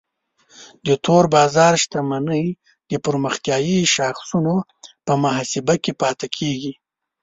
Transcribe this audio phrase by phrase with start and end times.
[0.87, 2.45] د تور بازار شتمنۍ
[2.89, 4.55] د پرمختیایي شاخصونو
[5.05, 6.73] په محاسبه کې پاتې کیږي.